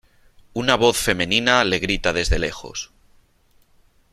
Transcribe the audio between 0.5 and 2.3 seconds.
una voz femenina le grita